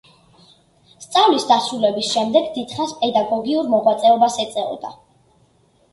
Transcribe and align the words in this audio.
სწავლის 1.03 1.45
დასრულების 1.51 2.09
შემდეგ 2.15 2.49
დიდხანს 2.57 2.97
პედაგოგიურ 3.03 3.73
მოღვაწეობას 3.75 4.39
ეწეოდა. 4.47 4.95